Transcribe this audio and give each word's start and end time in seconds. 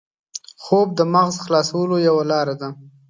خوب 0.63 0.87
د 0.99 1.01
مغز 1.13 1.35
خلاصولو 1.45 1.95
یوه 2.07 2.23
لاره 2.31 2.55
ده 2.61 2.69